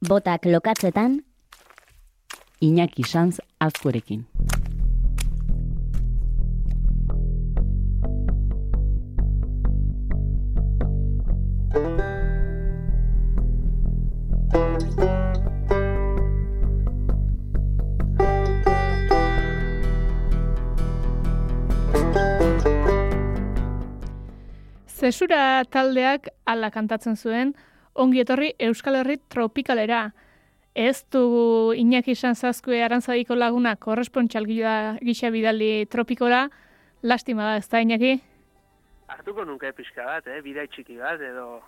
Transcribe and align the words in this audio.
Botak 0.00 0.46
lokatzetan, 0.46 1.24
Iñaki 2.62 3.02
Sanz 3.02 3.40
azkurekin. 3.58 4.26
Zesura 24.86 25.64
taldeak 25.70 26.28
ala 26.46 26.70
kantatzen 26.70 27.16
zuen, 27.16 27.54
ongi 27.98 28.22
etorri 28.22 28.52
Euskal 28.68 29.00
Herri 29.00 29.18
tropikalera. 29.28 30.08
Ez 30.78 31.02
du 31.10 31.74
Iñaki 31.74 32.14
Sanzazkue 32.14 32.82
arantzadiko 32.84 33.34
laguna 33.34 33.74
korrespontxal 33.76 34.46
gisa 34.46 35.30
bidaldi 35.34 35.86
tropikora, 35.90 36.46
lastima 37.02 37.48
da, 37.48 37.56
ez 37.58 37.66
da 37.68 37.82
Iñaki? 37.82 38.18
Artuko 39.08 39.44
nunca 39.44 39.72
pixka 39.72 40.04
bat, 40.04 40.26
eh? 40.28 40.42
bidai 40.44 40.66
txiki 40.68 40.98
bat, 41.00 41.20
edo... 41.24 41.62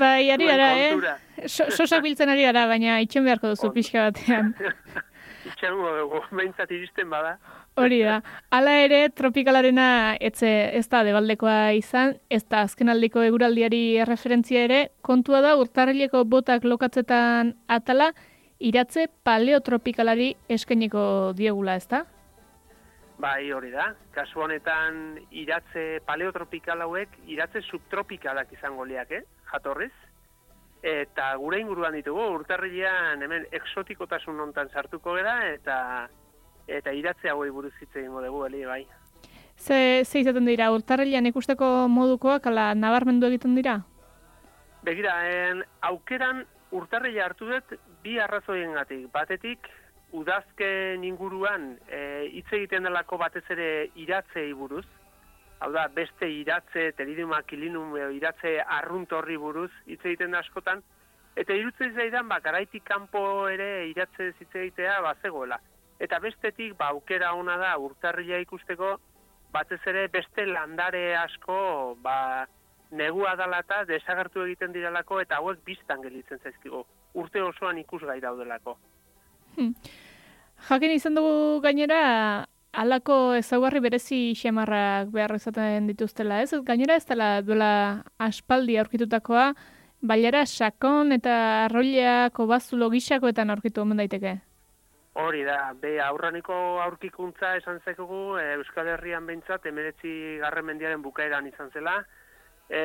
Bai, 0.00 0.30
ari 0.32 0.48
gara, 0.48 0.70
eh? 0.80 1.46
Sosak 1.46 2.02
biltzen 2.02 2.32
ari 2.32 2.46
gara, 2.48 2.64
baina 2.66 2.96
itxen 3.04 3.26
beharko 3.28 3.52
duzu 3.52 3.70
pixka 3.74 4.08
batean. 4.08 4.54
itxen 5.50 5.76
dugu, 5.76 6.22
behintzat 6.32 6.72
iristen 6.72 7.12
bada. 7.12 7.36
Hori 7.74 8.04
da. 8.06 8.20
Hala 8.54 8.76
ere, 8.84 9.00
tropikalarena 9.10 10.14
etze 10.22 10.48
ez 10.78 10.84
da 10.92 11.00
debaldekoa 11.02 11.72
izan, 11.74 12.14
ez 12.30 12.44
da 12.46 12.60
azkenaldiko 12.68 13.24
eguraldiari 13.26 13.98
referentzia 14.06 14.62
ere, 14.68 14.78
kontua 15.02 15.40
da 15.42 15.56
urtarrileko 15.58 16.22
botak 16.24 16.62
lokatzetan 16.70 17.50
atala, 17.66 18.12
iratze 18.62 19.08
paleotropikalari 19.26 20.30
eskeniko 20.48 21.34
diegula, 21.34 21.74
ez 21.74 21.88
da? 21.90 22.04
Bai, 23.18 23.50
hori 23.50 23.74
da. 23.74 23.90
Kasu 24.14 24.46
honetan 24.46 25.18
iratze 25.34 25.98
paleotropikal 26.06 26.86
hauek, 26.86 27.18
iratze 27.26 27.62
subtropikalak 27.66 28.54
izango 28.54 28.86
liak, 28.86 29.10
eh? 29.18 29.24
jatorriz. 29.50 29.92
Eta 30.84 31.32
gure 31.42 31.58
inguruan 31.58 31.94
ditugu, 31.98 32.22
urtarrilean 32.38 33.22
hemen 33.24 33.48
eksotikotasun 33.50 34.36
nontan 34.38 34.70
sartuko 34.70 35.14
gara, 35.18 35.40
eta 35.54 35.76
eta 36.66 36.92
iratze 36.92 37.30
hauei 37.30 37.50
buruz 37.50 37.72
hitz 37.80 37.94
egingo 37.96 38.22
dugu 38.22 38.44
eli 38.46 38.64
bai. 38.64 38.86
Ze 39.56 40.04
ze 40.04 40.18
izaten 40.20 40.46
dira 40.46 40.70
urtarrilean 40.72 41.26
ikusteko 41.26 41.88
modukoak 41.88 42.46
ala 42.46 42.74
nabarmendu 42.74 43.26
egiten 43.26 43.54
dira? 43.54 43.80
Begira, 44.82 45.14
en, 45.30 45.62
aukeran 45.80 46.44
urtarrila 46.72 47.24
hartu 47.24 47.48
dut 47.48 47.78
bi 48.02 48.18
arrazoiengatik. 48.18 49.06
Batetik 49.12 49.70
udazken 50.14 51.04
inguruan 51.04 51.78
e, 51.88 52.00
hitz 52.32 52.50
egiten 52.52 52.84
delako 52.86 53.18
batez 53.18 53.44
ere 53.50 53.90
iratzei 53.94 54.52
buruz. 54.52 54.84
Hau 55.60 55.70
da, 55.72 55.86
beste 55.88 56.28
iratze, 56.28 56.90
teriduma 56.98 57.40
kilinum, 57.48 57.94
iratze 58.12 58.58
arrunt 58.78 59.12
horri 59.12 59.38
buruz 59.40 59.70
hitz 59.86 60.02
egiten 60.04 60.34
da 60.34 60.42
askotan. 60.44 60.82
Eta 61.36 61.54
irutzen 61.56 61.94
zaidan, 61.94 62.28
ba, 62.28 62.38
garaitik 62.44 62.84
kanpo 62.86 63.48
ere 63.48 63.88
iratze 63.88 64.32
hitz 64.38 64.52
egitea, 64.52 65.00
ba, 65.02 65.14
zegoela. 65.22 65.58
Eta 66.02 66.18
bestetik, 66.18 66.74
ba, 66.78 66.90
aukera 66.90 67.32
ona 67.34 67.56
da 67.60 67.76
urtarria 67.78 68.40
ikusteko, 68.42 68.96
batez 69.54 69.80
ere 69.86 70.08
beste 70.08 70.46
landare 70.46 71.14
asko, 71.16 71.96
ba, 72.02 72.46
negua 72.90 73.34
dala 73.36 73.60
eta 73.64 73.84
desagertu 73.88 74.42
egiten 74.46 74.72
diralako, 74.74 75.20
eta 75.22 75.38
hauek 75.38 75.62
biztan 75.66 76.02
gelitzen 76.02 76.40
zaizkigu. 76.42 76.84
Urte 77.14 77.42
osoan 77.42 77.78
ikusgai 77.78 78.20
daudelako. 78.22 78.76
Hmm. 79.56 79.74
Jakin 80.68 80.94
izan 80.96 81.14
dugu 81.18 81.60
gainera, 81.62 82.00
alako 82.74 83.34
ezaugarri 83.38 83.82
berezi 83.84 84.20
xemarrak 84.38 85.12
behar 85.14 85.36
izaten 85.36 85.86
dituztela, 85.90 86.40
ez? 86.42 86.50
Gainera 86.66 86.96
ez 86.98 87.06
dela 87.06 87.28
duela 87.42 87.70
aspaldi 88.18 88.78
aurkitutakoa, 88.82 89.52
bailera 90.02 90.44
sakon 90.46 91.14
eta 91.16 91.36
arroileako 91.66 92.48
bazulo 92.50 92.90
gixakoetan 92.90 93.54
aurkitu 93.54 93.84
omen 93.84 94.02
daiteke. 94.02 94.38
Hori 95.14 95.44
da, 95.46 95.72
be 95.78 96.00
aurraniko 96.02 96.54
aurkikuntza 96.82 97.52
esan 97.60 97.78
zekugu 97.86 98.38
e, 98.40 98.46
Euskal 98.56 98.88
Herrian 98.96 99.28
behintzat 99.28 99.66
emeretzi 99.70 100.14
garren 100.40 100.66
mendiaren 100.66 101.04
bukaeran 101.04 101.46
izan 101.46 101.70
zela. 101.70 102.00
E, 102.66 102.80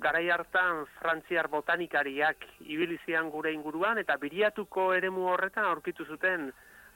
garai 0.00 0.24
hartan 0.30 0.86
frantziar 0.96 1.50
botanikariak 1.52 2.46
ibilizian 2.64 3.28
gure 3.34 3.52
inguruan 3.52 4.00
eta 4.00 4.16
biriatuko 4.22 4.86
eremu 4.96 5.28
horretan 5.34 5.68
aurkitu 5.68 6.06
zuten 6.06 6.48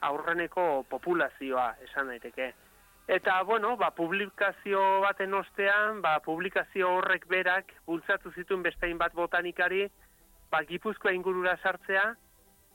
aurreneko 0.09 0.65
populazioa 0.89 1.67
esan 1.85 2.09
daiteke. 2.09 2.49
Eta, 3.11 3.37
bueno, 3.43 3.75
ba, 3.77 3.91
publikazio 3.93 4.81
baten 5.05 5.33
ostean, 5.33 6.01
ba, 6.01 6.15
publikazio 6.25 6.89
horrek 6.97 7.27
berak 7.29 7.73
bultzatu 7.85 8.31
zituen 8.33 8.65
bestein 8.65 8.97
bat 8.97 9.13
botanikari, 9.13 9.85
ba, 10.49 10.63
gipuzkoa 10.65 11.13
ingurura 11.13 11.57
sartzea, 11.61 12.05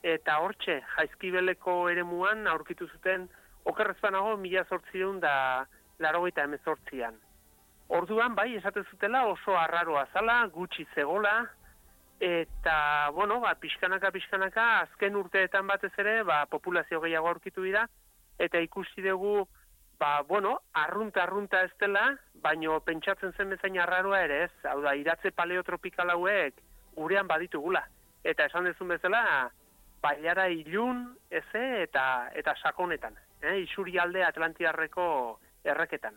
eta 0.03 0.39
hortxe, 0.43 0.81
jaizkibeleko 0.95 1.89
eremuan 1.89 2.47
aurkitu 2.47 2.87
zuten 2.87 3.27
okerrezpanago 3.65 4.37
mila 4.37 4.63
zortzion 4.69 5.19
da 5.19 5.65
larogeita 5.99 6.43
emezortzian. 6.43 7.17
Orduan, 7.87 8.35
bai, 8.35 8.53
esate 8.55 8.83
zutela 8.91 9.25
oso 9.27 9.55
arraroa 9.57 10.05
zala, 10.13 10.41
gutxi 10.53 10.85
zegola, 10.93 11.45
eta, 12.19 13.09
bueno, 13.15 13.39
ba, 13.39 13.53
pixkanaka, 13.55 14.11
pixkanaka, 14.11 14.65
azken 14.81 15.15
urteetan 15.15 15.67
batez 15.67 15.93
ere, 15.97 16.21
ba, 16.27 16.45
populazio 16.51 16.99
gehiago 17.01 17.31
aurkitu 17.31 17.63
dira, 17.63 17.85
eta 18.39 18.59
ikusi 18.59 19.05
dugu, 19.05 19.47
ba, 19.99 20.21
bueno, 20.27 20.57
arrunta, 20.73 21.23
arrunta 21.23 21.63
ez 21.63 21.71
dela, 21.79 22.09
baino 22.43 22.79
pentsatzen 22.85 23.33
zen 23.37 23.55
bezain 23.55 23.79
arraroa 23.79 24.19
ere 24.25 24.43
ez, 24.45 24.53
hau 24.69 24.81
da, 24.83 24.93
iratze 24.95 25.31
paleotropikal 25.31 26.11
hauek 26.13 26.59
gurean 26.97 27.27
baditugula. 27.27 27.83
Eta 28.23 28.45
esan 28.49 28.67
dezun 28.67 28.91
bezala, 28.91 29.23
bailara 30.07 30.47
ilun, 30.53 31.03
eze, 31.29 31.65
eta, 31.83 32.05
eta 32.35 32.55
sakonetan, 32.63 33.19
eh? 33.41 33.59
isuri 33.65 33.99
alde 33.99 34.23
Atlantiarreko 34.23 35.07
erreketan. 35.67 36.15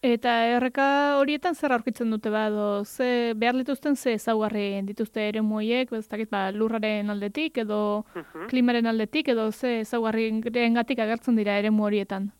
Eta 0.00 0.32
erreka 0.48 0.84
horietan 1.20 1.54
zer 1.54 1.74
aurkitzen 1.76 2.08
dute 2.08 2.30
bado, 2.32 2.86
ze 2.86 3.34
behar 3.36 3.58
dituzten 3.58 3.96
ze 3.96 4.14
ezaugarri 4.16 4.80
dituzte 4.88 5.26
ere 5.28 5.42
muiek, 5.44 5.92
ez 5.92 6.06
dakit 6.08 6.30
ba, 6.30 6.46
lurraren 6.56 7.12
aldetik 7.12 7.58
edo 7.60 7.80
uh 8.16 8.46
klimaren 8.48 8.86
aldetik 8.86 9.28
edo 9.28 9.50
ze 9.52 9.80
ezaugarri 9.80 10.30
gatik 10.72 10.98
agertzen 10.98 11.36
dira 11.36 11.58
ere 11.58 11.68
horietan. 11.68 12.32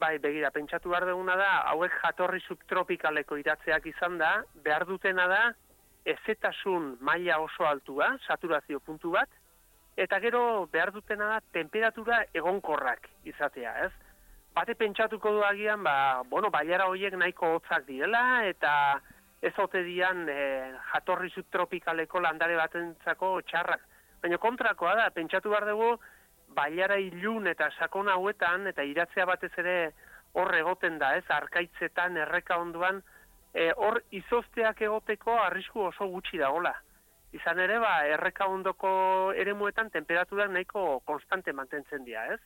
Bai, 0.00 0.18
begira, 0.18 0.50
pentsatu 0.50 0.90
behar 0.90 1.06
duguna 1.06 1.36
da, 1.36 1.52
hauek 1.70 1.92
jatorri 2.02 2.40
subtropikaleko 2.40 3.36
iratzeak 3.36 3.86
izan 3.86 4.18
da, 4.18 4.42
behar 4.64 4.84
dutena 4.84 5.28
da, 5.28 5.54
ezetasun 6.04 6.96
maila 7.00 7.38
oso 7.38 7.64
altua, 7.64 8.18
saturazio 8.26 8.80
puntu 8.80 9.12
bat, 9.12 9.28
eta 9.96 10.18
gero 10.20 10.66
behar 10.72 10.92
dutena 10.92 11.28
da 11.34 11.40
temperatura 11.52 12.24
egonkorrak 12.34 13.08
izatea, 13.24 13.74
ez? 13.86 13.92
Bate 14.54 14.74
pentsatuko 14.78 15.32
du 15.34 15.42
agian, 15.42 15.82
ba, 15.82 16.22
bueno, 16.30 16.50
baiara 16.50 16.86
horiek 16.90 17.14
nahiko 17.18 17.56
hotzak 17.56 17.86
direla, 17.86 18.44
eta 18.46 19.00
ez 19.42 19.52
ote 19.58 19.82
dian 19.84 20.28
e, 20.30 20.72
jatorri 20.92 21.30
subtropikaleko 21.34 22.22
landare 22.22 22.56
batentzako 22.56 23.40
txarrak. 23.50 23.82
Baina 24.22 24.38
kontrakoa 24.38 24.94
da, 25.00 25.08
pentsatu 25.14 25.50
behar 25.50 25.66
dugu, 25.68 25.90
baiara 26.54 26.96
ilun 27.02 27.50
eta 27.50 27.68
sakon 27.78 28.08
hauetan, 28.08 28.68
eta 28.70 28.86
iratzea 28.86 29.26
batez 29.26 29.52
ere 29.58 29.76
hor 30.38 30.54
egoten 30.54 30.98
da, 31.02 31.16
ez? 31.18 31.24
Arkaitzetan, 31.28 32.16
erreka 32.22 32.58
onduan, 32.62 33.02
e, 33.52 33.70
hor 33.76 34.00
izozteak 34.10 34.80
egoteko 34.86 35.36
arrisku 35.42 35.88
oso 35.90 36.08
gutxi 36.14 36.38
dagola. 36.38 36.74
Izan 37.34 37.58
ere, 37.58 37.80
ba, 37.82 38.04
erreka 38.06 38.46
ondoko 38.46 38.90
eremuetan 39.34 39.90
temperaturak 39.90 40.52
nahiko 40.54 41.00
konstante 41.08 41.52
mantentzen 41.52 42.04
dira, 42.06 42.28
ez? 42.34 42.40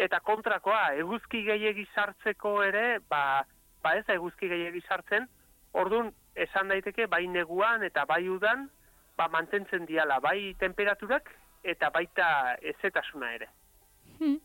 Eta 0.00 0.22
kontrakoa, 0.24 0.94
eguzki 1.02 1.42
gehiegi 1.44 1.84
sartzeko 1.94 2.54
ere, 2.64 2.98
ba, 3.12 3.44
ba 3.84 3.94
ez 3.98 4.06
eguzki 4.14 4.48
gehiegi 4.48 4.80
sartzen, 4.88 5.28
orduan 5.76 6.12
esan 6.34 6.72
daiteke 6.72 7.06
bai 7.12 7.26
neguan 7.28 7.84
eta 7.84 8.06
bai 8.08 8.24
udan, 8.28 8.68
ba 9.16 9.28
mantentzen 9.28 9.84
diala, 9.86 10.18
bai 10.24 10.54
temperaturak 10.60 11.28
eta 11.62 11.90
baita 11.92 12.56
ezetasuna 12.72 13.34
ere. 13.36 13.48
Hmm. 14.18 14.38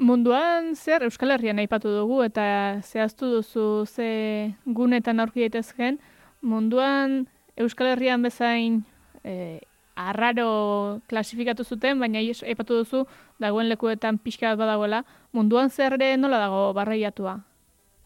Munduan 0.00 0.74
zer 0.74 1.04
Euskal 1.06 1.34
Herrian 1.34 1.60
aipatu 1.62 1.90
dugu 1.94 2.22
eta 2.24 2.44
zehaztu 2.82 3.28
duzu 3.36 3.84
ze 3.86 4.54
gunetan 4.64 5.20
aurki 5.20 5.44
daitezken, 5.44 6.00
munduan 6.40 7.28
Euskal 7.56 7.92
Herrian 7.92 8.22
bezain 8.22 8.82
e, 9.24 9.60
arraro 9.96 11.00
klasifikatu 11.08 11.64
zuten, 11.64 12.00
baina 12.00 12.18
aipatu 12.18 12.82
duzu 12.82 13.06
dagoen 13.40 13.68
lekuetan 13.68 14.18
pixka 14.18 14.52
bat 14.52 14.58
badagoela, 14.58 15.04
munduan 15.32 15.70
zer 15.70 15.98
nola 16.18 16.38
dago 16.38 16.72
barreiatua? 16.72 17.40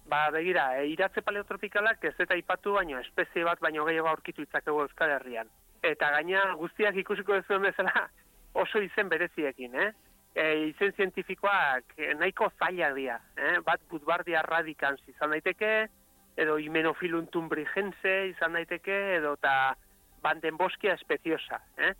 Ba, 0.07 0.31
begira, 0.31 0.79
e, 0.79 0.87
iratze 0.93 1.23
paleotropikalak 1.23 2.05
ez 2.05 2.15
eta 2.23 2.35
aipatu 2.35 2.77
baino, 2.77 2.99
espezie 3.01 3.45
bat 3.45 3.61
baino 3.61 3.85
gehiago 3.85 4.09
aurkitu 4.09 4.43
itzakegu 4.43 4.85
Euskal 4.85 5.11
Herrian. 5.11 5.49
Eta 5.83 6.11
gaina 6.15 6.53
guztiak 6.61 6.97
ikusiko 7.03 7.35
ez 7.35 7.45
duen 7.49 7.67
bezala, 7.67 8.07
oso 8.63 8.83
izen 8.83 9.09
bereziekin, 9.11 9.75
eh? 9.75 9.91
E, 10.37 10.45
izen 10.69 10.93
zientifikoak 10.97 11.97
nahiko 12.21 12.51
zailak 12.61 12.95
dira, 12.95 13.19
eh? 13.37 13.57
bat 13.65 13.81
butbardia 13.91 14.43
radikans 14.47 15.01
izan 15.09 15.33
daiteke, 15.33 15.89
edo 16.37 16.59
himenofiluntum 16.61 17.49
brigense 17.49 18.15
izan 18.29 18.53
daiteke, 18.53 18.99
edo 19.17 19.33
eta 19.41 19.75
bandenboskia 20.23 20.95
espeziosa, 20.95 21.61
eh? 21.79 21.95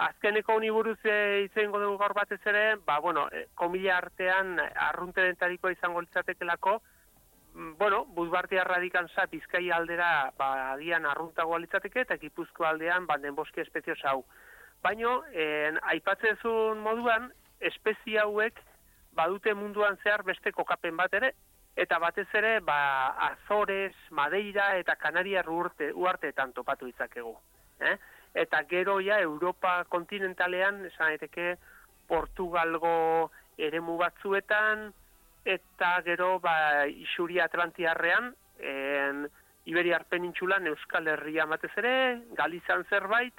Azkeneko 0.00 0.54
uniburuz 0.56 0.98
e, 1.04 1.44
izango 1.44 1.80
dugu 1.82 1.98
gaur 2.00 2.14
batez 2.16 2.40
ere, 2.48 2.76
ba, 2.86 2.98
bueno, 3.04 3.26
e, 3.28 3.44
komila 3.54 3.98
artean 3.98 4.54
arrunte 4.60 5.20
dentarikoa 5.26 5.74
izango 5.74 6.00
litzatekelako, 6.00 6.78
mm, 7.52 7.74
bueno, 7.76 8.06
buzbartia 8.16 8.64
radikanza 8.64 9.26
bizkai 9.30 9.66
aldera, 9.76 10.30
ba, 10.38 10.48
agian 10.72 11.04
arruntagoa 11.04 11.60
litzateke, 11.60 12.06
eta 12.06 12.16
gipuzko 12.16 12.64
aldean 12.64 13.06
banden 13.06 13.36
boski 13.36 13.60
espezio 13.60 13.94
hau. 14.04 14.24
Baino, 14.82 15.20
en, 15.32 15.76
aipatzezun 15.92 16.80
moduan, 16.80 17.28
espezia 17.60 18.24
hauek 18.24 18.56
badute 19.12 19.52
munduan 19.54 19.98
zehar 20.02 20.22
beste 20.24 20.52
kokapen 20.56 20.96
bat 20.96 21.12
ere, 21.20 21.34
eta 21.76 21.98
batez 21.98 22.28
ere, 22.34 22.60
ba, 22.60 23.08
Azores, 23.30 23.94
Madeira 24.10 24.76
eta 24.76 24.96
Kanaria 24.96 25.44
uarte, 25.46 25.92
uarteetan 25.92 26.52
topatu 26.52 26.86
izakegu. 26.88 27.36
Eh? 27.80 27.96
eta 28.34 28.62
gero 28.64 29.00
ja 29.00 29.20
Europa 29.20 29.84
kontinentalean 29.88 30.84
esan 30.86 31.14
daiteke 31.14 31.56
Portugalgo 32.08 33.30
eremu 33.58 33.96
batzuetan 33.98 34.90
eta 35.44 36.00
gero 36.06 36.38
ba 36.38 36.86
Isuri 36.86 37.40
Atlantiarrean 37.40 38.34
en 38.58 39.28
Iberiar 39.64 40.04
penintsulan 40.08 40.66
Euskal 40.66 41.08
Herria 41.08 41.46
batez 41.46 41.72
ere 41.76 42.22
Galizan 42.38 42.84
zerbait 42.88 43.34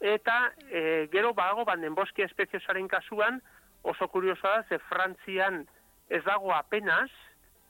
eta 0.00 0.52
e, 0.70 1.08
gero 1.12 1.32
bago 1.34 1.64
banden 1.64 1.94
boski 1.94 2.22
espeziosaren 2.22 2.88
kasuan 2.88 3.40
oso 3.82 4.08
kuriosoa 4.08 4.58
da 4.58 4.62
ze 4.68 4.78
Frantzian 4.90 5.66
ez 6.08 6.22
dago 6.24 6.52
apenas 6.52 7.10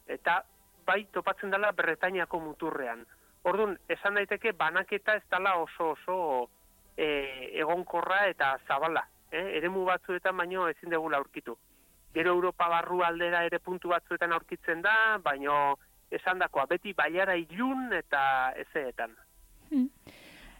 eta 0.08 0.42
bai 0.86 1.04
topatzen 1.12 1.50
dela 1.50 1.72
Bretainiako 1.72 2.40
muturrean. 2.40 3.04
Orduan, 3.44 3.76
esan 3.88 4.16
daiteke 4.18 4.52
banaketa 4.52 5.14
ez 5.16 5.24
dala 5.30 5.54
oso 5.60 5.92
oso 5.94 6.18
e, 6.96 7.06
egonkorra 7.60 8.24
eta 8.32 8.56
zabala. 8.66 9.04
Eh? 9.30 9.58
Eremu 9.60 9.84
batzuetan 9.84 10.36
baino 10.36 10.68
ezin 10.68 10.90
dugu 10.90 11.12
aurkitu. 11.14 11.56
Gero 12.14 12.32
Europa 12.32 12.68
barru 12.68 13.02
aldera 13.04 13.44
ere 13.44 13.58
puntu 13.60 13.92
batzuetan 13.92 14.32
aurkitzen 14.32 14.82
da, 14.82 15.18
baino 15.22 15.76
esan 16.10 16.40
dakoa, 16.40 16.64
beti 16.66 16.94
baiara 16.96 17.36
ilun 17.36 17.92
eta 17.92 18.54
ezeetan. 18.56 19.12
Hmm. 19.68 19.90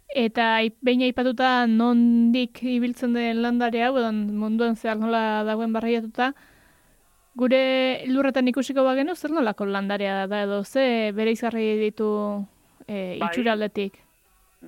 Eta 0.09 0.61
behin 0.85 1.05
aipatuta 1.05 1.67
nondik 1.69 2.63
ibiltzen 2.65 3.17
den 3.17 3.43
landare 3.43 3.83
hau, 3.85 3.97
edo 4.01 4.13
munduan 4.13 4.77
zehar 4.77 4.97
nola 5.01 5.43
dagoen 5.49 5.73
barriatuta, 5.73 6.33
gure 7.39 8.05
lurretan 8.11 8.51
ikusiko 8.51 8.83
bagenu, 8.87 9.15
zer 9.15 9.31
nolako 9.31 9.67
landarea 9.71 10.27
da 10.27 10.43
edo, 10.43 10.65
ze 10.65 11.13
bere 11.15 11.35
izgarri 11.37 11.71
ditu 11.79 12.11
e, 12.87 13.17
itxuraldetik? 13.21 14.01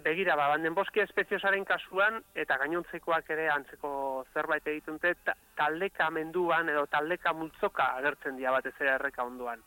Begira, 0.05 0.37
ba, 0.39 0.47
banden 0.53 0.77
boski 0.77 1.03
espeziosaren 1.03 1.65
kasuan, 1.67 2.21
eta 2.39 2.61
gainontzekoak 2.61 3.33
ere 3.35 3.49
antzeko 3.51 3.91
zerbait 4.35 4.69
egiten 4.71 5.01
dute, 5.01 5.35
taldeka 5.59 6.07
menduan 6.15 6.71
edo 6.71 6.85
taldeka 6.93 7.33
multzoka 7.35 7.89
agertzen 7.99 8.39
dira 8.39 8.55
batez 8.55 8.77
ere 8.79 8.95
erreka 8.95 9.27
onduan. 9.27 9.65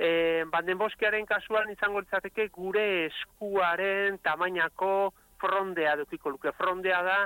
E, 0.00 0.46
banden 0.48 0.80
boskiaren 0.80 1.28
kasuan 1.28 1.68
izango 1.74 2.00
litzateke 2.00 2.48
gure 2.54 2.86
eskuaren 3.10 4.16
tamainako 4.24 5.12
frondea 5.42 5.92
dukiko 6.00 6.32
luke. 6.32 6.54
Frondea 6.56 7.02
da 7.04 7.18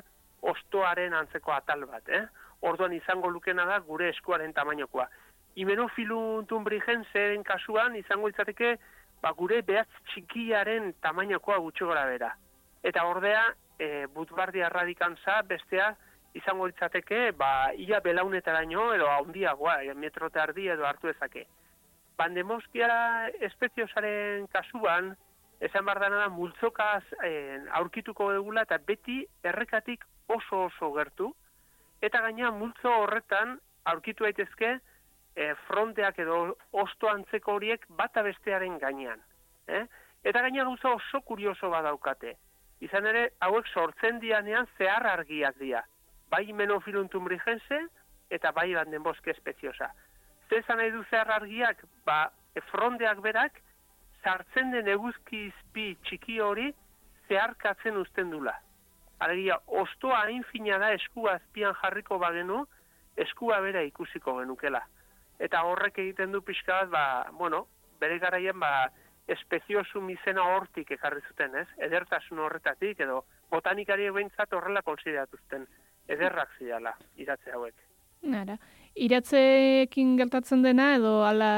ostoaren 0.42 1.14
antzeko 1.14 1.54
atal 1.54 1.86
bat, 1.86 2.10
eh? 2.10 2.24
Orduan 2.60 2.92
izango 2.92 3.30
lukena 3.30 3.64
da 3.66 3.78
gure 3.80 4.08
eskuaren 4.08 4.52
tamainokoa. 4.52 5.08
Imenofiluntun 5.56 6.64
brigenzen 6.64 7.42
kasuan 7.42 7.96
izango 7.96 8.28
litzateke 8.28 8.76
ba, 9.24 9.32
gure 9.32 9.62
behatz 9.62 9.90
txikiaren 10.10 10.92
tamainakoa 11.04 11.58
gutxo 11.64 11.88
gara 11.88 12.04
bera. 12.10 12.32
Eta 12.84 13.04
ordea, 13.08 13.44
e, 13.78 14.06
butbardia 14.14 14.68
radikantza 14.72 15.40
bestea 15.48 15.94
izango 16.36 16.66
ditzateke, 16.68 17.30
ba, 17.38 17.72
ia 17.78 18.00
belaunetaraino 18.04 18.90
edo 18.96 19.08
handiagoa, 19.08 19.78
e, 19.84 19.94
metrote 19.94 20.40
ardi 20.42 20.68
edo 20.74 20.86
hartu 20.86 21.12
ezake. 21.12 21.46
Bandemoskia 22.18 22.90
espeziosaren 23.48 24.46
kasuan, 24.52 25.14
esan 25.64 25.86
behar 25.86 26.02
da 26.12 26.28
multzokaz 26.28 27.02
e, 27.24 27.30
aurkituko 27.80 28.32
dugula 28.34 28.66
eta 28.68 28.78
beti 28.78 29.22
errekatik 29.42 30.04
oso 30.28 30.66
oso 30.66 30.92
gertu, 30.98 31.32
eta 32.04 32.20
gaina 32.20 32.50
multzo 32.52 32.92
horretan 33.02 33.58
aurkitu 33.90 34.24
daitezke, 34.24 34.78
e, 35.36 35.54
fronteak 35.66 36.18
edo 36.22 36.56
osto 36.84 37.10
antzeko 37.10 37.56
horiek 37.58 37.86
bata 37.88 38.22
bestearen 38.22 38.78
gainean. 38.78 39.22
Eh? 39.66 39.84
Eta 40.24 40.42
gaina 40.46 40.64
gauza 40.64 40.94
oso 40.94 41.20
kurioso 41.20 41.70
badaukate. 41.70 42.36
Izan 42.84 43.06
ere, 43.06 43.28
hauek 43.40 43.68
sortzen 43.72 44.20
dianean 44.20 44.68
zehar 44.78 45.06
argiak 45.06 45.58
dira. 45.60 45.84
Bai 46.30 46.46
menofiluntum 46.52 47.24
brigense 47.28 47.80
eta 48.30 48.52
bai 48.52 48.72
banden 48.74 49.02
boske 49.02 49.32
espeziosa. 49.34 49.90
Zezan 50.50 50.78
nahi 50.78 50.90
du 50.92 51.02
zehar 51.10 51.30
argiak, 51.30 51.84
ba, 52.04 52.30
e, 52.54 52.60
fronteak 52.70 53.20
berak, 53.24 53.60
sartzen 54.22 54.72
den 54.72 54.88
eguzki 54.88 55.46
izpi 55.50 55.94
txiki 56.04 56.40
hori 56.40 56.70
zeharkatzen 57.28 57.96
usten 58.00 58.30
dula. 58.32 58.54
Alegia, 59.24 59.58
ostoa 59.66 60.24
hain 60.26 60.44
fina 60.52 60.78
da 60.78 60.92
eskua 60.92 61.38
azpian 61.38 61.74
jarriko 61.80 62.18
bagenu, 62.20 62.64
eskua 63.16 63.60
bera 63.64 63.82
ikusiko 63.86 64.38
genukela 64.40 64.82
eta 65.38 65.62
horrek 65.66 65.98
egiten 65.98 66.32
du 66.32 66.42
pixka 66.42 66.84
bat, 66.84 66.90
ba, 66.90 67.32
bueno, 67.38 67.66
bere 68.00 68.18
garaien, 68.22 68.58
ba, 68.60 68.90
espeziosu 69.30 70.02
mizena 70.04 70.44
hortik 70.54 70.90
ekarri 70.96 71.22
zuten, 71.28 71.54
ez? 71.56 71.66
Edertasun 71.86 72.42
horretatik, 72.44 73.00
edo 73.00 73.22
botanikari 73.52 74.10
behintzat 74.12 74.52
horrela 74.52 74.82
konsideratuzten, 74.84 75.66
ederrak 76.08 76.52
zidala, 76.58 76.92
iratze 77.16 77.54
hauek. 77.54 77.74
Nara, 78.28 78.58
iratzeekin 78.94 80.14
gertatzen 80.20 80.62
dena, 80.64 80.94
edo 80.98 81.22
ala 81.24 81.50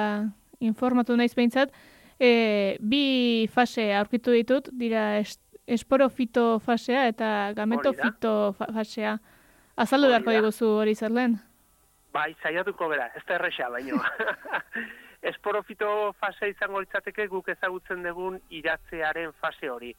informatu 0.61 1.17
naiz 1.19 1.35
behintzat, 1.35 1.75
e, 2.19 2.31
bi 2.81 3.49
fase 3.53 3.91
aurkitu 3.99 4.35
ditut, 4.35 4.71
dira 4.73 5.19
esporofito 5.67 6.59
fasea 6.61 7.09
eta 7.09 7.53
gametofito 7.57 8.55
fasea. 8.59 9.19
Azaldu 9.76 10.09
beharko 10.09 10.33
diguzu 10.33 10.69
hori 10.81 10.95
zer 10.95 11.11
lehen? 11.11 11.38
Bai, 12.17 12.35
zaiatuko 12.43 12.88
bera, 12.88 13.11
ez 13.14 13.23
da 13.29 13.35
erresa, 13.35 13.69
baino. 13.69 13.99
Esporofito 15.31 16.12
fase 16.21 16.49
izango 16.49 16.81
litzateke 16.81 17.26
guk 17.29 17.49
ezagutzen 17.52 18.05
dugun 18.07 18.38
iratzearen 18.50 19.35
fase 19.40 19.69
hori. 19.69 19.90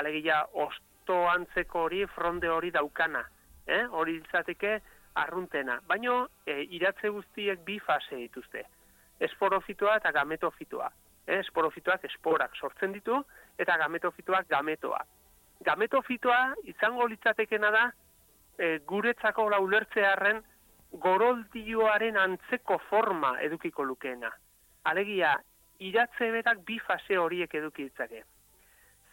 Alegia, 0.00 0.40
osto 0.64 1.18
antzeko 1.30 1.84
hori, 1.86 2.06
fronde 2.14 2.50
hori 2.50 2.72
daukana. 2.74 3.22
Eh? 3.66 3.84
Hori 3.86 4.16
litzateke 4.18 4.80
arruntena. 5.20 5.78
Baino, 5.86 6.16
e, 6.46 6.62
iratze 6.78 7.12
guztiek 7.12 7.62
bi 7.66 7.78
fase 7.78 8.16
dituzte. 8.16 8.64
Esporofitoa 9.28 9.98
eta 10.00 10.14
gametofitoa. 10.16 10.90
Eh? 11.26 11.38
Esporofitoak 11.38 12.08
esporak 12.08 12.56
sortzen 12.56 12.96
ditu, 12.96 13.20
eta 13.58 13.76
gametofitoak 13.84 14.48
gametoa. 14.48 15.04
Gametofitoa 15.64 16.54
izango 16.72 17.06
litzatekena 17.10 17.70
da, 17.74 17.84
e, 18.58 18.78
guretzako 18.88 19.48
laulertzearen 19.52 20.40
goroldioaren 21.04 22.16
antzeko 22.16 22.78
forma 22.88 23.36
edukiko 23.44 23.84
lukeena. 23.84 24.30
Alegia, 24.90 25.34
iratze 25.78 26.30
berak 26.32 26.64
bi 26.66 26.78
fase 26.86 27.18
horiek 27.18 27.54
eduki 27.54 27.86
ditzake. 27.88 28.24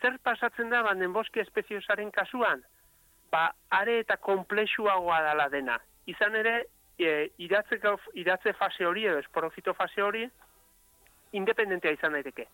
Zer 0.02 0.18
pasatzen 0.24 0.70
da 0.70 0.82
banden 0.86 1.14
boski 1.14 1.42
espeziosaren 1.42 2.12
kasuan? 2.12 2.64
Ba, 3.32 3.52
are 3.70 4.00
eta 4.00 4.18
komplexuagoa 4.18 5.22
dala 5.26 5.50
dena. 5.50 5.78
Izan 6.08 6.36
ere, 6.40 6.58
e, 6.98 7.30
iratze, 7.38 7.80
iratze 8.14 8.54
fase 8.54 8.86
hori 8.86 9.06
edo 9.06 9.20
esporofito 9.20 9.74
fase 9.74 10.02
hori 10.02 10.28
independentea 11.38 11.92
izan 11.92 12.16
daiteke. 12.16 12.48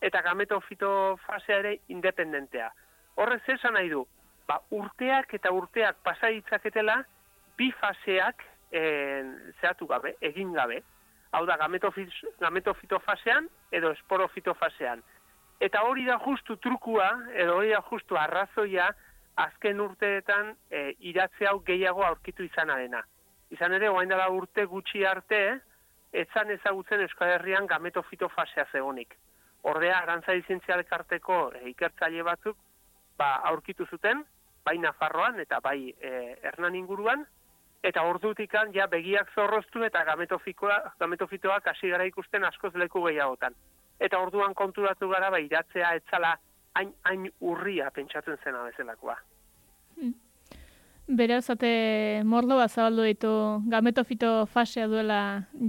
Eta 0.00 0.22
gametofito 0.22 0.90
fasea 1.26 1.58
ere 1.62 1.74
independentea. 1.88 2.70
Horrez 3.16 3.42
esan 3.48 3.74
nahi 3.74 3.90
du, 3.90 4.04
ba, 4.48 4.60
urteak 4.70 5.34
eta 5.34 5.52
urteak 5.54 6.00
pasa 6.06 6.30
ditzaketela, 6.34 7.00
bi 7.58 7.70
faseak 7.80 8.44
en, 8.72 9.34
zehatu 9.60 9.86
gabe, 9.86 10.14
egin 10.20 10.52
gabe. 10.56 10.82
Hau 11.32 11.44
da, 11.46 11.56
gametofito 11.60 12.98
fasean 13.04 13.46
edo 13.70 13.92
esporofito 13.94 14.54
fasean. 14.58 15.02
Eta 15.60 15.82
hori 15.86 16.06
da 16.06 16.16
justu 16.24 16.56
trukua, 16.56 17.10
edo 17.36 17.58
hori 17.58 17.70
da 17.70 17.82
justu 17.90 18.16
arrazoia, 18.18 18.88
azken 19.38 19.80
urteetan 19.80 20.54
e, 20.70 20.94
iratze 21.12 21.46
hau 21.46 21.60
gehiago 21.66 22.04
aurkitu 22.04 22.42
izan 22.46 22.70
arena. 22.70 23.02
Izan 23.54 23.74
ere, 23.76 23.90
oain 23.90 24.10
dela 24.10 24.28
urte 24.32 24.64
gutxi 24.70 25.04
arte, 25.06 25.60
etzan 26.12 26.50
ezagutzen 26.50 27.04
Euskal 27.04 27.34
Herrian 27.36 27.68
gametofito 27.70 28.28
fasea 28.32 28.66
zegonik. 28.72 29.14
Ordea, 29.70 30.00
arantza 30.00 30.34
izintzialek 30.34 30.92
arteko 30.96 31.40
e, 31.54 31.68
ikertzaile 31.70 32.24
batzuk, 32.26 32.56
ba, 33.20 33.34
aurkitu 33.52 33.86
zuten, 33.86 34.24
bai 34.64 34.78
Nafarroan 34.80 35.40
eta 35.44 35.60
bai 35.64 35.92
e, 35.92 36.12
Hernan 36.42 36.76
inguruan, 36.78 37.26
eta 37.84 38.04
ordutikan 38.08 38.72
ja 38.74 38.86
begiak 38.92 39.32
zorroztu 39.34 39.84
eta 39.84 40.04
gametofikoa, 40.08 40.78
gametofitoak 41.00 41.68
hasi 41.72 41.92
gara 41.92 42.06
ikusten 42.08 42.44
askoz 42.48 42.72
leku 42.80 43.04
gehiagotan. 43.06 43.56
Eta 44.00 44.20
orduan 44.20 44.54
konturatu 44.56 45.08
gara 45.12 45.30
bai 45.32 45.44
iratzea 45.46 45.94
etzala 46.00 46.34
hain, 46.74 46.92
hain 47.04 47.28
urria 47.40 47.90
pentsatzen 47.90 48.40
zena 48.44 48.64
bezalakoa. 48.68 49.16
Hmm. 49.96 50.16
Beraz, 51.10 51.48
ate 51.50 51.70
morlo 52.24 52.60
bat 52.60 52.70
zabaldu 52.70 53.08
ditu 53.08 53.32
gametofito 53.72 54.46
fasea 54.46 54.86
duela 54.86 55.20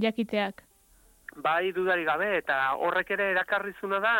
jakiteak. 0.04 0.62
Bai, 1.42 1.72
dudari 1.72 2.04
gabe, 2.04 2.28
eta 2.38 2.58
horrek 2.78 3.10
ere 3.16 3.30
erakarrizuna 3.32 3.98
da, 4.04 4.16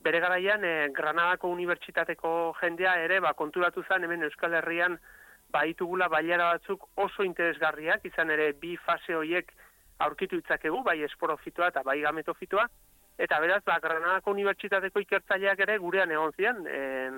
bere 0.00 0.20
garaian, 0.20 0.64
e, 0.64 0.88
Granadako 0.94 1.50
Unibertsitateko 1.54 2.32
jendea 2.60 2.96
ere, 3.02 3.20
ba, 3.20 3.32
konturatu 3.34 3.84
zen, 3.88 4.04
hemen 4.04 4.26
Euskal 4.28 4.54
Herrian, 4.54 4.98
baitugula 5.52 6.08
bailara 6.08 6.52
batzuk 6.56 6.88
oso 6.96 7.24
interesgarriak, 7.24 8.04
izan 8.04 8.30
ere 8.30 8.52
bi 8.60 8.76
fase 8.76 9.14
horiek 9.14 9.52
aurkitu 10.06 10.40
itzakegu, 10.42 10.82
bai 10.84 11.00
esporofitoa 11.06 11.70
eta 11.72 11.82
bai 11.86 12.00
gametofitoa, 12.02 12.66
eta 13.18 13.40
beraz, 13.40 13.62
ba, 13.64 13.78
Granadako 13.82 14.36
Unibertsitateko 14.36 15.02
ikertzaileak 15.06 15.64
ere 15.66 15.78
gurean 15.82 16.12
egon 16.12 16.36
zian, 16.36 16.62
e, 16.68 17.10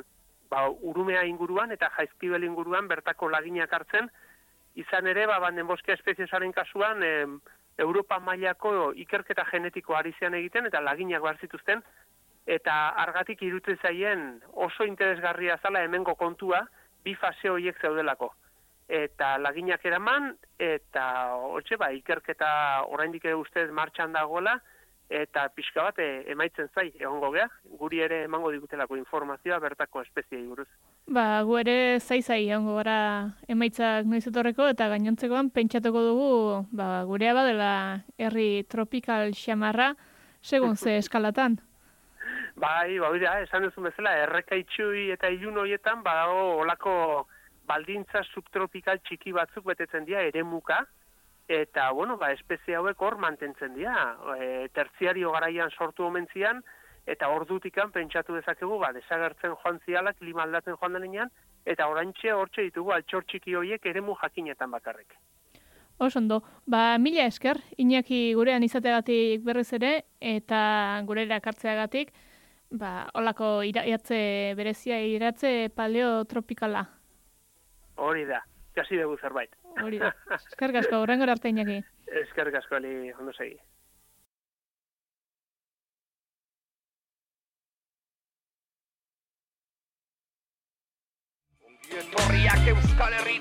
ba, 0.51 0.69
urumea 0.71 1.25
inguruan 1.29 1.73
eta 1.75 1.91
jaizkibel 1.99 2.45
inguruan 2.47 2.89
bertako 2.89 3.29
laginak 3.35 3.73
hartzen, 3.73 4.11
izan 4.79 5.09
ere, 5.11 5.27
ba, 5.27 5.41
banden 5.43 5.67
boske 5.67 5.93
espeziesaren 5.93 6.55
kasuan, 6.55 7.03
e, 7.03 7.15
Europa 7.79 8.19
mailako 8.19 8.93
ikerketa 8.99 9.45
genetiko 9.51 9.95
ari 9.95 10.15
egiten 10.21 10.67
eta 10.67 10.81
laginak 10.81 11.23
bar 11.23 11.39
zituzten 11.41 11.83
eta 12.49 12.75
argatik 13.05 13.43
irutzen 13.45 13.77
zaien 13.83 14.23
oso 14.67 14.87
interesgarria 14.89 15.59
zala 15.63 15.85
hemengo 15.85 16.15
kontua 16.17 16.63
bi 17.05 17.15
fase 17.15 17.51
horiek 17.51 17.77
zeudelako. 17.81 18.33
Eta 18.89 19.37
laginak 19.37 19.85
eraman 19.85 20.33
eta 20.59 21.05
hotxe 21.37 21.77
ba 21.77 21.93
ikerketa 21.93 22.51
oraindik 22.89 23.29
ere 23.29 23.37
ustez 23.37 23.69
martxan 23.71 24.17
dagoela 24.17 24.57
eta 25.09 25.47
pixka 25.57 25.85
bat 25.87 26.01
eh, 26.05 26.25
emaitzen 26.33 26.69
zai 26.75 26.91
egongo 27.01 27.31
gea, 27.33 27.47
guri 27.81 28.01
ere 28.05 28.23
emango 28.27 28.51
digutelako 28.53 28.97
informazioa 28.97 29.59
bertako 29.61 30.03
espeziei 30.05 30.45
buruz. 30.45 30.69
Ba, 31.09 31.43
gu 31.49 31.57
ere 31.61 31.77
zai 32.01 32.21
zai 32.21 32.43
egongo 32.49 32.77
gara 32.81 32.99
emaitzak 33.49 34.09
noiz 34.09 34.27
etorreko 34.29 34.69
eta 34.73 34.89
gainontzekoan 34.93 35.49
pentsatuko 35.53 36.05
dugu 36.11 36.33
ba, 36.73 37.05
gurea 37.09 37.37
badela 37.37 37.73
herri 38.19 38.65
tropikal 38.69 39.33
xamarra 39.37 39.95
segun 40.43 40.77
ze 40.77 40.99
eskalatan. 40.99 41.59
Bai, 42.59 42.99
ba, 42.99 43.11
bida, 43.15 43.37
esan 43.45 43.63
duzu 43.63 43.85
bezala, 43.85 44.17
errekaitxui 44.25 45.13
eta 45.15 45.29
ilun 45.31 45.61
horietan, 45.63 46.03
badago 46.03 46.57
olako 46.65 46.95
baldintza 47.71 48.25
subtropikal 48.35 48.99
txiki 49.07 49.35
batzuk 49.37 49.69
betetzen 49.69 50.09
dira 50.09 50.25
ere 50.27 50.43
muka, 50.43 50.81
eta, 51.49 51.91
bueno, 51.95 52.17
ba, 52.19 52.33
espezie 52.35 52.75
hauek 52.75 53.01
hor 53.01 53.19
mantentzen 53.23 53.77
dira. 53.77 53.95
E, 54.43 54.67
terziario 54.75 55.31
garaian 55.37 55.71
sortu 55.71 56.09
omentzian, 56.09 56.65
eta 57.07 57.31
hor 57.31 57.47
dutikan 57.47 57.93
pentsatu 57.95 58.35
dezakegu, 58.35 58.81
ba, 58.83 58.91
desagertzen 58.97 59.55
joan 59.63 59.79
ziala, 59.87 60.17
klima 60.19 60.43
aldatzen 60.43 60.77
joan 60.81 60.99
denean, 60.99 61.31
eta 61.65 61.87
orantxe 61.89 62.35
hortxe 62.35 62.67
ditugu 62.67 62.93
altxor 62.97 63.25
txiki 63.29 63.55
horiek 63.55 63.87
ere 63.87 64.03
mu 64.03 64.19
jakinetan 64.19 64.75
bakarrek. 64.75 65.15
Osondo, 65.99 66.43
ba, 66.67 66.99
mila 66.99 67.27
esker, 67.27 67.59
Iñaki 67.79 68.33
gurean 68.35 68.67
izateagatik 68.67 69.47
berriz 69.47 69.71
ere, 69.79 69.93
eta 70.21 70.61
gure 71.07 71.25
erakartzeagatik, 71.27 72.13
ba, 72.71 73.09
olako 73.15 73.63
iratze 73.65 74.55
berezia, 74.57 75.01
iratze 75.01 75.71
paleotropikala. 75.75 76.85
Hori 77.97 78.25
da, 78.27 78.43
kasi 78.75 78.99
dugu 79.01 79.17
zerbait. 79.21 79.51
Hori 79.83 79.99
da. 79.99 80.13
Eskerrik 80.37 80.83
asko, 80.83 81.01
horrengor 81.03 81.31
arte 81.31 81.49
inaki. 81.49 81.81
Eskerrik 82.23 82.61
asko, 82.61 82.77
ali, 82.77 83.13
ondo 83.13 83.33
segi. 83.33 83.59
Etorriak 91.89 92.67
Euskal 92.69 93.13
Herri 93.17 93.41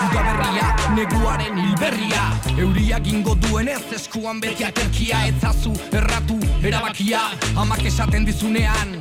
Udaberria, 0.00 0.66
neguaren 0.96 1.58
hilberria. 1.58 2.22
Euriak 2.58 3.06
ingo 3.06 3.36
duen 3.38 3.68
ez 3.70 3.84
eskuan 3.94 4.40
beti 4.42 4.64
aterkia. 4.66 5.20
Etzazu, 5.30 5.72
erratu, 5.94 6.38
erabakia. 6.66 7.20
Amak 7.54 7.84
esaten 7.86 8.26
dizunean. 8.26 8.96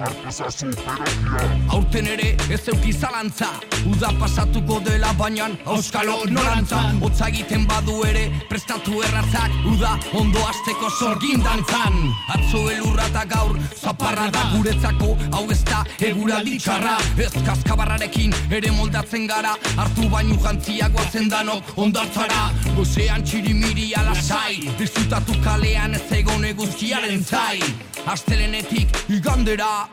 Aurten 1.73 2.11
ere 2.13 2.35
ez 2.53 2.61
euki 2.69 2.93
zalantza 2.93 3.49
Uda 3.89 4.11
pasatuko 4.19 4.79
dela 4.85 5.11
baina 5.17 5.49
Euskalo 5.65 6.19
norantza. 6.29 6.83
Otza 7.01 7.31
egiten 7.33 7.65
badu 7.67 8.03
ere 8.05 8.27
prestatu 8.49 9.01
erratzak. 9.07 9.57
Uda 9.73 9.95
ondo 10.13 10.45
azteko 10.45 10.91
sorgin 10.99 11.41
dantzan. 11.41 11.97
Atzo 12.35 12.67
elurra 12.69 13.09
eta 13.09 13.25
gaur 13.33 13.57
zaparra 13.73 14.29
da 14.29 14.45
guretzako. 14.53 15.15
Hau 15.33 15.45
ez 15.49 15.63
da 15.63 15.83
egura 16.11 16.43
ditxarra 16.45 16.97
Ez 17.17 17.33
kaskabarrarekin 17.45 18.33
ere 18.51 18.71
moldatzen 18.75 19.27
gara. 19.27 19.55
Artu 19.77 20.09
baino 20.09 20.37
jantzia 20.43 20.89
guazen 20.89 21.29
danok 21.29 21.73
ondartzara. 21.77 22.49
Gozean 22.75 23.23
txirimiri 23.23 23.91
alasai 23.97 24.69
Disfrutatu 24.79 25.35
kalean 25.43 25.95
ez 25.97 26.05
egon 26.19 26.45
eguzkiaren 26.45 27.23
zai. 27.23 27.59
Astelenetik 28.07 28.95
igandera 29.09 29.87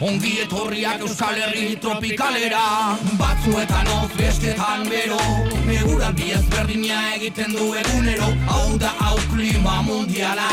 Ongi 0.00 0.38
etorriak 0.40 1.02
Euskal 1.04 1.36
Herri 1.36 1.76
tropikalera. 1.76 2.96
Batzuetan 3.20 3.90
of 3.98 4.14
bestetan 4.16 4.86
bero 4.88 5.20
Neguran 5.66 6.16
bi 6.16 6.30
ezberdina 6.36 7.02
egiten 7.16 7.52
du 7.52 7.72
egunero. 7.82 8.30
Hau 8.48 8.78
da 8.80 8.94
hau 9.00 9.18
klima 9.34 9.82
mundiala 9.82 10.48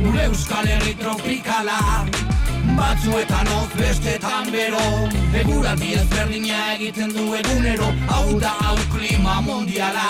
Gure 0.00 0.26
Euskal 0.32 0.66
Herri 0.66 0.96
tropikala 0.98 1.78
Batzuetan 2.78 3.48
of 3.58 3.74
bestetan 3.74 4.52
bero. 4.54 4.84
Eguraldi 5.40 5.94
ezberdina 5.98 6.60
egiten 6.76 7.10
du 7.16 7.32
egunero. 7.40 7.90
Hau 8.12 8.38
da 8.40 8.54
hau 8.62 8.76
klima 8.94 9.40
mundiala 9.40 10.06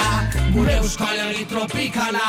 Gure 0.52 0.76
Euskal 0.82 1.16
Herri 1.16 1.48
tropikala 1.48 2.28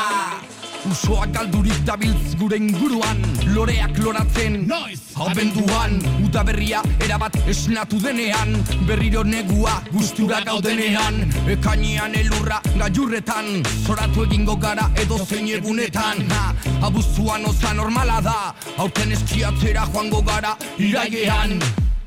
Usoak 0.88 1.34
galdurik 1.34 1.76
dabiltz 1.84 2.36
gure 2.40 2.56
inguruan 2.56 3.18
Loreak 3.52 3.98
loratzen 4.00 4.64
Noiz 4.68 5.12
Abenduan. 5.20 5.98
Uta 6.24 6.40
berria 6.46 6.80
erabat 7.04 7.36
esnatu 7.50 8.00
denean 8.00 8.56
Berriro 8.88 9.24
negua 9.24 9.82
gustura 9.92 10.40
gaudenean. 10.46 11.20
Ekainean 11.52 12.16
elurra 12.16 12.62
gaiurretan 12.78 13.60
Zoratu 13.84 14.24
egingo 14.24 14.56
gara 14.56 14.88
edo 14.96 15.20
zein 15.26 15.52
egunetan. 15.52 16.24
Ha, 16.32 16.54
Abuztuan 16.88 17.44
oza 17.44 17.74
normala 17.76 18.20
da 18.24 18.38
Aurten 18.78 19.12
eskiatzera 19.12 19.84
joango 19.92 20.24
gara 20.24 20.56
iraigean 20.78 21.58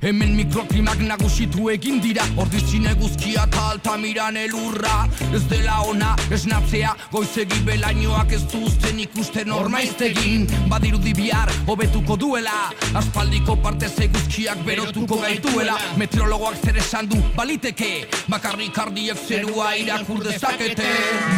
Hemen 0.03 0.33
mikroklimak 0.35 0.99
nagusitu 0.99 1.69
egin 1.71 2.01
dira 2.03 2.25
Ordizin 2.35 2.89
eguzkia 2.91 3.45
eta 3.47 3.61
altamiran 3.71 4.35
elurra. 4.35 5.05
Ez 5.31 5.45
dela 5.47 5.77
ona 5.87 6.09
esnatzea 6.35 6.91
Goizegi 7.13 7.61
belainoak 7.63 8.33
ez 8.35 8.41
duzten 8.51 8.99
ikusten 8.99 9.53
ormaiztegin 9.55 10.43
Badirudi 10.67 11.13
bihar 11.15 11.51
hobetuko 11.67 12.17
duela. 12.19 12.65
Aspaldiko 12.99 13.55
partez 13.63 13.93
eguzkiak 14.03 14.65
berotuko 14.67 15.21
gaituela. 15.21 15.77
Meteorologoak 16.01 16.59
zer 16.65 16.81
esan 16.83 17.07
du 17.07 17.21
baliteke. 17.37 17.93
Bakarrik 18.27 18.81
ardiek 18.83 19.23
zerua 19.23 19.71
irakur 19.79 20.19
dezakete. 20.27 20.91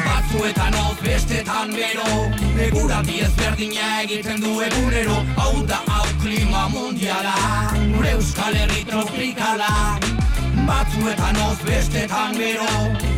Batzuetan 0.07 0.79
hoz 0.81 0.97
bestetan 1.05 1.77
bero. 1.77 2.09
Eguraldi 2.65 3.21
ezberdina 3.29 4.01
egiten 4.07 4.41
du 4.41 4.57
egunero. 4.65 5.21
Hau 5.37 5.53
da 5.69 5.83
hau 5.85 6.09
klima 6.25 6.65
mundiala. 6.73 7.37
Gure 7.93 8.17
euskal 8.17 8.54
herri 8.59 8.85
tropikala 8.89 9.71
Batzuetan 10.67 11.41
oz 11.47 11.59
bestetan 11.67 12.37
bero 12.39 12.69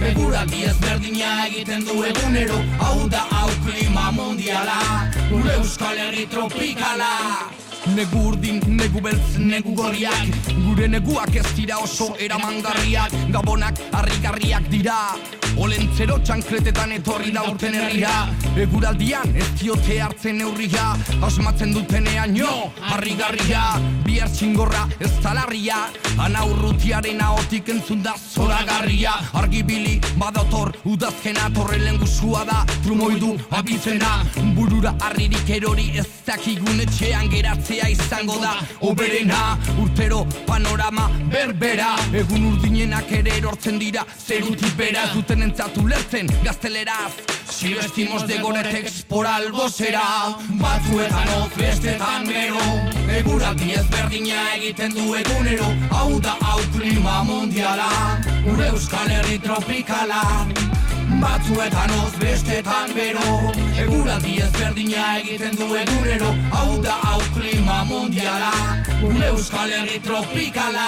Eguraldi 0.10 0.66
ezberdina 0.72 1.36
egiten 1.46 1.86
du 1.88 2.02
egunero 2.10 2.60
Hau 2.82 2.98
da 3.14 3.24
hau 3.36 3.48
klima 3.68 4.10
mundiala 4.18 4.82
Gure 5.30 5.56
euskal 5.62 6.04
herri 6.08 6.28
tropikala 6.34 7.14
Negu 7.96 8.28
urdin, 8.30 8.60
negu 8.68 9.02
beltz, 9.02 9.38
negu 9.38 9.74
goriak 9.76 10.48
Gure 10.66 10.88
neguak 10.88 11.36
ez 11.36 11.48
dira 11.56 11.78
oso 11.80 12.12
eramangarriak. 12.20 13.14
Gabonak 13.32 13.80
harrigarriak 13.94 14.68
dira. 14.72 14.98
Olentzero 15.58 16.20
txankletetan 16.22 16.92
etorri 17.00 17.32
da 17.34 17.44
urten 17.50 17.78
Eguraldian 18.58 19.36
ez 19.36 19.48
diote 19.62 20.00
hartzen 20.02 20.38
neurria. 20.38 20.96
Asmatzen 21.22 21.74
dutenean 21.74 22.36
jo, 22.36 22.72
harrigarria. 22.82 23.64
Bihar 24.06 24.30
txingorra 24.30 24.88
ez 25.00 25.12
talarria 25.22 25.88
Ana 26.18 26.44
urrutiaren 26.50 27.22
ahotik 27.22 27.70
entzun 27.70 28.02
da 28.04 28.16
zoragarria. 28.18 29.14
Argibili 29.34 30.00
badator 30.18 30.74
udazkena 30.86 31.50
Torrelen 31.54 32.00
guzua 32.02 32.44
da. 32.46 32.64
Trumoidu 32.84 33.36
abizena 33.52 34.24
Burura 34.58 34.96
harririk 35.06 35.50
erori 35.60 35.92
ez 36.02 36.08
dakigun 36.26 36.82
etxean 36.82 37.30
geratzea 37.30 37.77
urtea 37.78 37.90
izango 37.90 38.38
da 38.40 38.54
oberena 38.82 39.58
urtero 39.82 40.26
panorama 40.46 41.10
berbera. 41.32 41.96
Egun 42.14 42.54
urdinenak 42.54 43.12
ere 43.12 43.38
erortzen 43.38 43.78
dira 43.80 44.04
zerutik 44.28 44.76
bera. 44.78 45.06
Duten 45.14 45.42
entzatu 45.42 45.88
lertzen 45.88 46.28
gazteleraz 46.44 47.14
Si 47.50 47.74
vestimos 47.74 48.28
de 48.28 48.38
goretex 48.40 49.04
por 49.04 49.26
algo 49.26 49.70
será. 49.70 50.36
Batzuetan 50.50 51.30
oz 51.42 51.52
bestetan 51.58 52.28
gero 52.28 52.60
Egura 53.10 53.54
diez 53.54 53.86
berdina 53.90 54.56
egiten 54.56 54.94
du 54.94 55.16
egunero. 55.16 55.70
Hau 55.92 56.20
da 56.20 56.38
hau 56.42 56.60
klima 56.76 57.24
mundiala 57.24 57.92
Ure 58.46 58.68
euskal 58.74 59.12
herri 59.12 59.40
tropikala 59.40 60.24
Batzuetan 61.22 61.92
oz 62.04 62.14
bestetan 62.20 62.92
bero. 62.96 63.54
Egura 63.80 64.20
diez 64.24 64.52
berdina 64.60 65.18
egiten 65.22 65.56
du 65.56 65.72
egunero. 65.76 66.34
Hau 66.52 66.82
da 66.84 67.00
hau 67.08 67.22
klima 67.36 67.84
mundiala 67.88 68.52
Ure 69.04 69.28
euskal 69.32 69.70
herri 69.70 70.00
tropikala 70.02 70.88